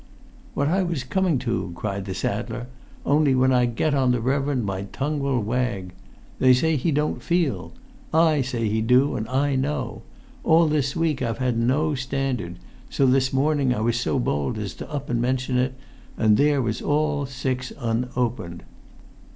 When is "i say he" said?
8.11-8.81